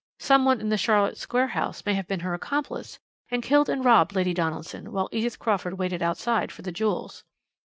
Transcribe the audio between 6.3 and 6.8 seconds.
for the